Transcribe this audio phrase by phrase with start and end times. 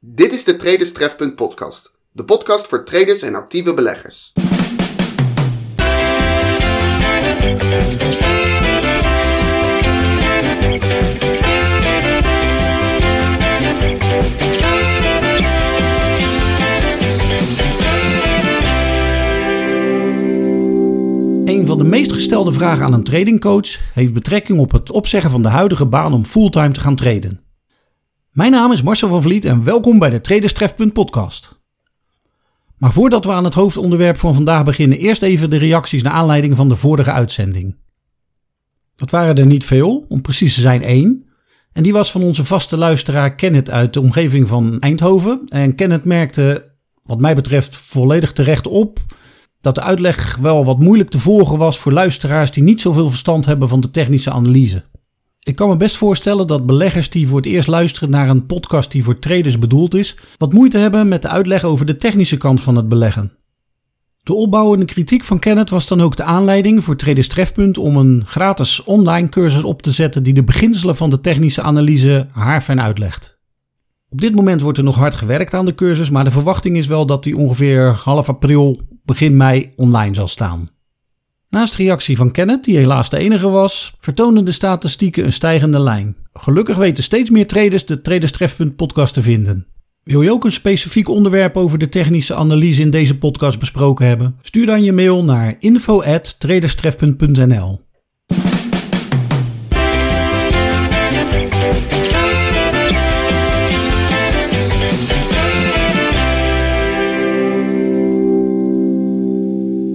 [0.00, 1.92] Dit is de Traders Trefpunt podcast.
[2.12, 4.32] De podcast voor traders en actieve beleggers.
[21.44, 25.42] Een van de meest gestelde vragen aan een tradingcoach heeft betrekking op het opzeggen van
[25.42, 27.47] de huidige baan om fulltime te gaan traden.
[28.38, 31.60] Mijn naam is Marcel van Vliet en welkom bij de Traders Trefpunt podcast.
[32.76, 36.56] Maar voordat we aan het hoofdonderwerp van vandaag beginnen, eerst even de reacties naar aanleiding
[36.56, 37.76] van de vorige uitzending.
[38.96, 41.24] Dat waren er niet veel, om precies te zijn één.
[41.72, 45.42] En die was van onze vaste luisteraar Kenneth uit de omgeving van Eindhoven.
[45.48, 46.70] En Kenneth merkte,
[47.02, 48.98] wat mij betreft, volledig terecht op
[49.60, 53.46] dat de uitleg wel wat moeilijk te volgen was voor luisteraars die niet zoveel verstand
[53.46, 54.84] hebben van de technische analyse.
[55.48, 58.92] Ik kan me best voorstellen dat beleggers die voor het eerst luisteren naar een podcast
[58.92, 62.60] die voor traders bedoeld is, wat moeite hebben met de uitleg over de technische kant
[62.60, 63.32] van het beleggen.
[64.22, 68.24] De opbouwende kritiek van Kenneth was dan ook de aanleiding voor Traders Trefpunt om een
[68.26, 73.38] gratis online cursus op te zetten die de beginselen van de technische analyse haarfijn uitlegt.
[74.08, 76.86] Op dit moment wordt er nog hard gewerkt aan de cursus, maar de verwachting is
[76.86, 80.64] wel dat die ongeveer half april, begin mei online zal staan.
[81.50, 86.16] Naast reactie van Kenneth, die helaas de enige was, vertonen de statistieken een stijgende lijn.
[86.32, 89.66] Gelukkig weten steeds meer traders de Traders Trefpunt podcast te vinden.
[90.02, 94.38] Wil je ook een specifiek onderwerp over de technische analyse in deze podcast besproken hebben?
[94.42, 97.86] Stuur dan je mail naar info@traderstrefpunt.nl.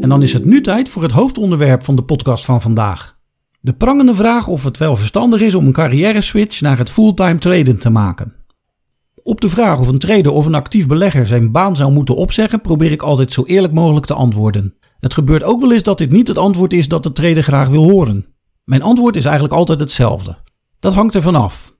[0.00, 3.18] En dan is het nu tijd voor het hoofdonderwerp van de podcast van vandaag.
[3.60, 7.38] De prangende vraag of het wel verstandig is om een carrière switch naar het fulltime
[7.38, 8.34] traden te maken.
[9.22, 12.60] Op de vraag of een trader of een actief belegger zijn baan zou moeten opzeggen,
[12.60, 14.74] probeer ik altijd zo eerlijk mogelijk te antwoorden.
[14.98, 17.68] Het gebeurt ook wel eens dat dit niet het antwoord is dat de trader graag
[17.68, 18.26] wil horen.
[18.64, 20.36] Mijn antwoord is eigenlijk altijd hetzelfde.
[20.78, 21.76] Dat hangt ervan af.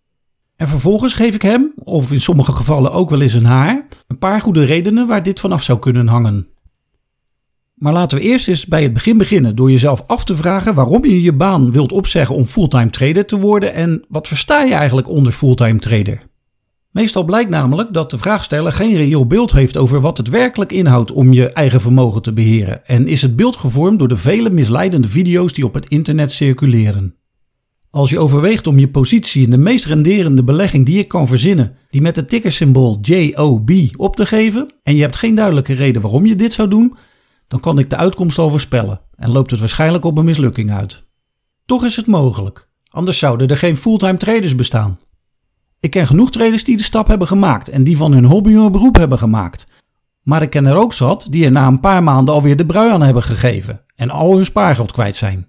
[0.57, 4.19] En vervolgens geef ik hem, of in sommige gevallen ook wel eens een haar, een
[4.19, 6.49] paar goede redenen waar dit vanaf zou kunnen hangen.
[7.81, 11.05] Maar laten we eerst eens bij het begin beginnen door jezelf af te vragen waarom
[11.05, 15.09] je je baan wilt opzeggen om fulltime trader te worden en wat versta je eigenlijk
[15.09, 16.23] onder fulltime trader.
[16.91, 21.13] Meestal blijkt namelijk dat de vraagsteller geen reëel beeld heeft over wat het werkelijk inhoudt
[21.13, 25.09] om je eigen vermogen te beheren en is het beeld gevormd door de vele misleidende
[25.09, 27.15] video's die op het internet circuleren.
[27.91, 31.77] Als je overweegt om je positie in de meest renderende belegging die je kan verzinnen,
[31.91, 36.27] die met het tickersymbool JOB op te geven, en je hebt geen duidelijke reden waarom
[36.27, 36.97] je dit zou doen,
[37.51, 41.05] dan kan ik de uitkomst al voorspellen en loopt het waarschijnlijk op een mislukking uit.
[41.67, 44.97] Toch is het mogelijk, anders zouden er geen fulltime traders bestaan.
[45.81, 48.73] Ik ken genoeg traders die de stap hebben gemaakt en die van hun hobby hun
[48.73, 49.67] beroep hebben gemaakt.
[50.23, 52.91] Maar ik ken er ook zat die er na een paar maanden alweer de brui
[52.91, 55.49] aan hebben gegeven en al hun spaargeld kwijt zijn.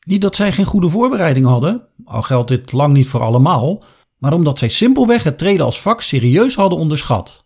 [0.00, 3.82] Niet dat zij geen goede voorbereiding hadden, al geldt dit lang niet voor allemaal,
[4.18, 7.43] maar omdat zij simpelweg het traden als vak serieus hadden onderschat.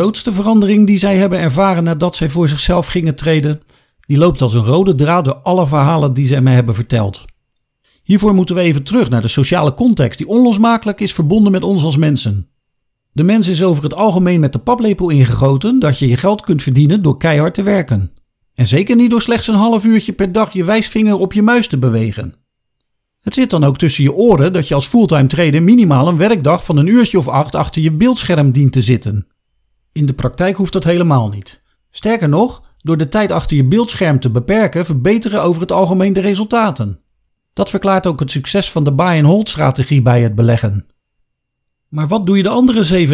[0.00, 3.62] Grootste verandering die zij hebben ervaren nadat zij voor zichzelf gingen treden,
[4.00, 7.24] die loopt als een rode draad door alle verhalen die zij mij hebben verteld.
[8.02, 11.82] Hiervoor moeten we even terug naar de sociale context die onlosmakelijk is verbonden met ons
[11.82, 12.48] als mensen.
[13.12, 16.62] De mens is over het algemeen met de paplepel ingegoten dat je je geld kunt
[16.62, 18.12] verdienen door keihard te werken.
[18.54, 21.68] En zeker niet door slechts een half uurtje per dag je wijsvinger op je muis
[21.68, 22.34] te bewegen.
[23.20, 26.64] Het zit dan ook tussen je oren dat je als fulltime trader minimaal een werkdag
[26.64, 29.26] van een uurtje of acht achter je beeldscherm dient te zitten.
[29.92, 31.62] In de praktijk hoeft dat helemaal niet.
[31.90, 36.20] Sterker nog, door de tijd achter je beeldscherm te beperken, verbeteren over het algemeen de
[36.20, 37.00] resultaten.
[37.52, 40.86] Dat verklaart ook het succes van de buy-and-hold strategie bij het beleggen.
[41.88, 43.06] Maar wat doe je de andere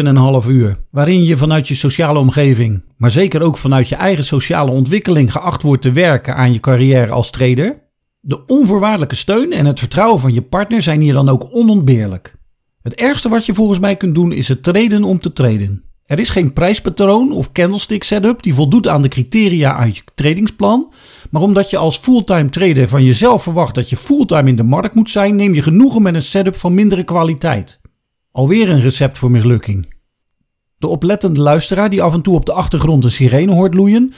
[0.43, 4.71] 7,5 uur, waarin je vanuit je sociale omgeving, maar zeker ook vanuit je eigen sociale
[4.71, 7.85] ontwikkeling geacht wordt te werken aan je carrière als trader?
[8.19, 12.35] De onvoorwaardelijke steun en het vertrouwen van je partner zijn hier dan ook onontbeerlijk.
[12.81, 15.83] Het ergste wat je volgens mij kunt doen is het treden om te treden.
[16.07, 20.93] Er is geen prijspatroon of candlestick setup die voldoet aan de criteria uit je tradingsplan.
[21.29, 24.95] Maar omdat je als fulltime trader van jezelf verwacht dat je fulltime in de markt
[24.95, 27.79] moet zijn, neem je genoegen met een setup van mindere kwaliteit.
[28.31, 29.95] Alweer een recept voor mislukking.
[30.77, 34.13] De oplettende luisteraar die af en toe op de achtergrond een sirene hoort loeien,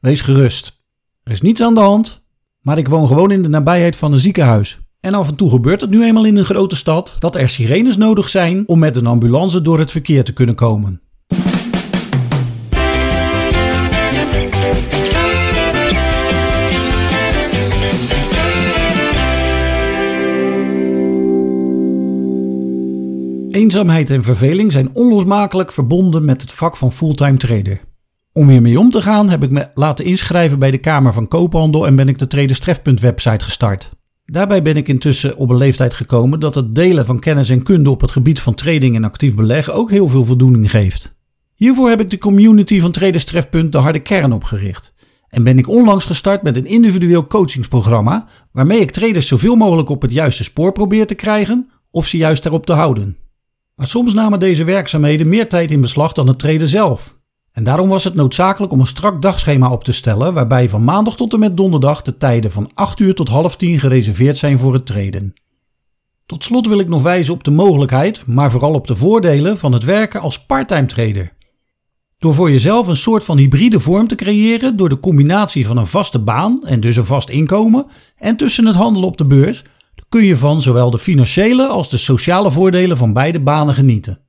[0.00, 0.82] wees gerust.
[1.22, 2.24] Er is niets aan de hand,
[2.60, 4.78] maar ik woon gewoon in de nabijheid van een ziekenhuis.
[5.00, 7.96] En af en toe gebeurt het nu eenmaal in een grote stad dat er sirenes
[7.96, 11.02] nodig zijn om met een ambulance door het verkeer te kunnen komen.
[23.54, 27.80] Eenzaamheid en verveling zijn onlosmakelijk verbonden met het vak van fulltime trader.
[28.32, 31.86] Om hiermee om te gaan heb ik me laten inschrijven bij de Kamer van Koophandel
[31.86, 33.90] en ben ik de Traders Trefpunt website gestart.
[34.24, 37.90] Daarbij ben ik intussen op een leeftijd gekomen dat het delen van kennis en kunde
[37.90, 41.16] op het gebied van trading en actief beleggen ook heel veel voldoening geeft.
[41.54, 44.94] Hiervoor heb ik de community van Traders Trefpunt de harde kern opgericht.
[45.28, 50.02] En ben ik onlangs gestart met een individueel coachingsprogramma waarmee ik traders zoveel mogelijk op
[50.02, 53.22] het juiste spoor probeer te krijgen of ze juist daarop te houden.
[53.74, 57.18] Maar soms namen deze werkzaamheden meer tijd in beslag dan het traden zelf.
[57.52, 61.16] En daarom was het noodzakelijk om een strak dagschema op te stellen waarbij van maandag
[61.16, 64.72] tot en met donderdag de tijden van 8 uur tot half 10 gereserveerd zijn voor
[64.72, 65.34] het traden.
[66.26, 69.72] Tot slot wil ik nog wijzen op de mogelijkheid, maar vooral op de voordelen van
[69.72, 71.32] het werken als parttime trader.
[72.18, 75.86] Door voor jezelf een soort van hybride vorm te creëren door de combinatie van een
[75.86, 77.86] vaste baan en dus een vast inkomen
[78.16, 79.64] en tussen het handelen op de beurs,
[80.14, 84.20] kun je van zowel de financiële als de sociale voordelen van beide banen genieten.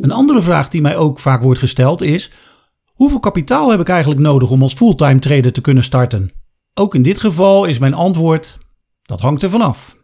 [0.00, 2.30] Een andere vraag die mij ook vaak wordt gesteld is:
[2.94, 6.32] hoeveel kapitaal heb ik eigenlijk nodig om als fulltime trader te kunnen starten?
[6.74, 8.58] Ook in dit geval is mijn antwoord:
[9.02, 9.96] dat hangt er vanaf.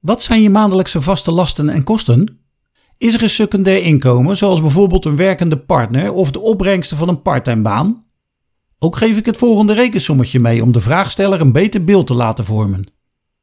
[0.00, 2.43] Wat zijn je maandelijkse vaste lasten en kosten?
[3.04, 7.22] Is er een secundair inkomen, zoals bijvoorbeeld een werkende partner of de opbrengsten van een
[7.22, 8.04] parttime baan?
[8.78, 12.44] Ook geef ik het volgende rekensommetje mee om de vraagsteller een beter beeld te laten
[12.44, 12.86] vormen.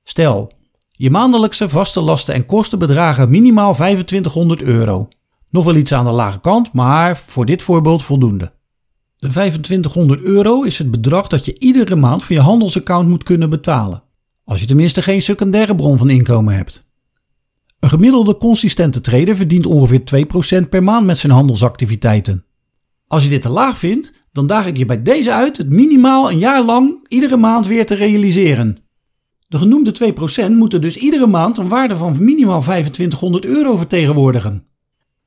[0.04, 0.52] Stel,
[0.92, 5.08] je maandelijkse vaste lasten en kosten bedragen minimaal 2500 euro.
[5.50, 8.54] Nog wel iets aan de lage kant, maar voor dit voorbeeld voldoende.
[9.18, 13.50] De 2500 euro is het bedrag dat je iedere maand van je handelsaccount moet kunnen
[13.50, 14.04] betalen.
[14.44, 16.90] Als je tenminste geen secundaire bron van inkomen hebt.
[17.82, 20.02] Een gemiddelde consistente trader verdient ongeveer
[20.66, 22.46] 2% per maand met zijn handelsactiviteiten.
[23.08, 26.32] Als je dit te laag vindt, dan daag ik je bij deze uit het minimaal
[26.32, 28.78] een jaar lang iedere maand weer te realiseren.
[29.48, 30.14] De genoemde
[30.48, 34.66] 2% moeten dus iedere maand een waarde van minimaal 2500 euro vertegenwoordigen.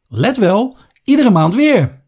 [0.08, 2.02] Let wel, iedere maand weer.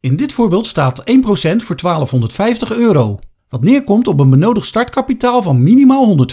[0.00, 3.18] In dit voorbeeld staat 1% voor 1250 euro,
[3.48, 6.26] wat neerkomt op een benodigd startkapitaal van minimaal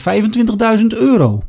[0.80, 1.42] 125.000 euro.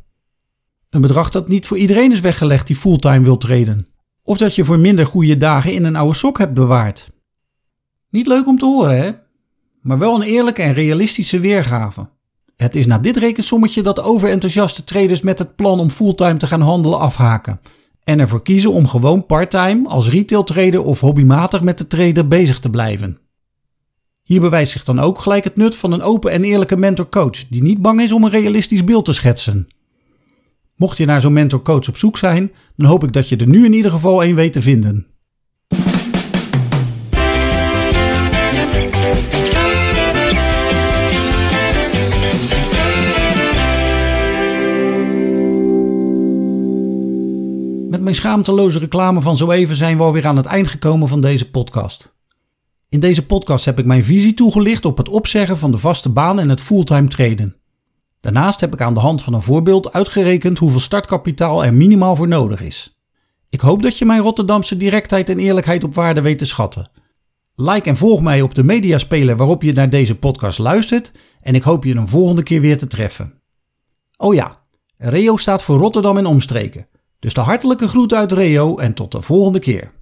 [0.90, 3.86] Een bedrag dat niet voor iedereen is weggelegd die fulltime wil treden.
[4.22, 7.10] Of dat je voor minder goede dagen in een oude sok hebt bewaard.
[8.10, 9.10] Niet leuk om te horen, hè?
[9.82, 12.08] Maar wel een eerlijke en realistische weergave.
[12.56, 16.60] Het is na dit rekensommetje dat overenthousiaste traders met het plan om fulltime te gaan
[16.60, 17.60] handelen afhaken.
[18.04, 22.58] En ervoor kiezen om gewoon parttime als retail trader of hobbymatig met de trader bezig
[22.58, 23.18] te blijven.
[24.22, 27.62] Hier bewijst zich dan ook gelijk het nut van een open en eerlijke mentor-coach die
[27.62, 29.66] niet bang is om een realistisch beeld te schetsen.
[30.78, 33.64] Mocht je naar zo'n mentor-coach op zoek zijn, dan hoop ik dat je er nu
[33.64, 35.06] in ieder geval één weet te vinden.
[47.90, 51.20] Met mijn schaamteloze reclame van zo even zijn we alweer aan het eind gekomen van
[51.20, 52.16] deze podcast.
[52.88, 56.40] In deze podcast heb ik mijn visie toegelicht op het opzeggen van de vaste baan
[56.40, 57.57] en het fulltime traden.
[58.20, 62.28] Daarnaast heb ik aan de hand van een voorbeeld uitgerekend hoeveel startkapitaal er minimaal voor
[62.28, 62.98] nodig is.
[63.48, 66.90] Ik hoop dat je mijn Rotterdamse directheid en eerlijkheid op waarde weet te schatten.
[67.54, 71.62] Like en volg mij op de mediaspeler waarop je naar deze podcast luistert en ik
[71.62, 73.40] hoop je een volgende keer weer te treffen.
[74.16, 74.58] Oh ja,
[74.96, 76.86] Reo staat voor Rotterdam en omstreken.
[77.18, 79.92] Dus de hartelijke groet uit Reo en tot de volgende keer.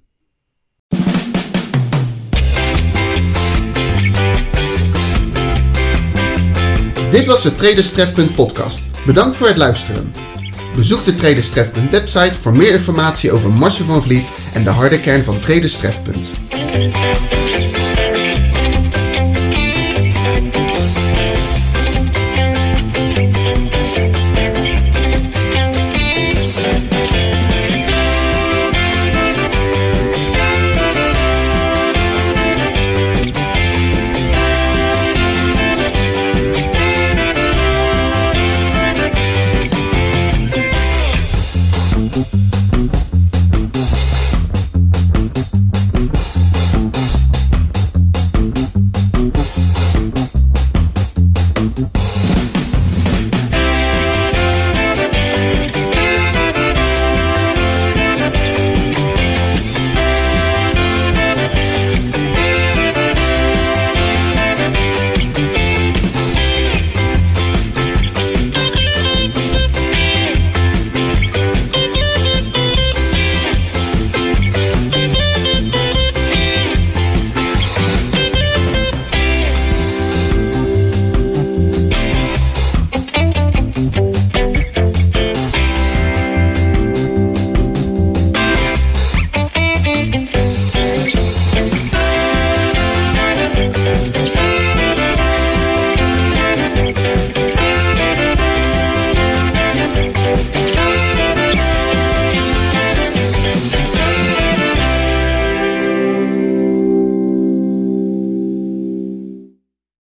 [7.09, 8.81] Dit was de Traders Trefpunt podcast.
[9.05, 10.13] Bedankt voor het luisteren.
[10.75, 14.99] Bezoek de Traders Trefpunt website voor meer informatie over Marcel van Vliet en de harde
[14.99, 16.31] kern van Traders Trefpunt.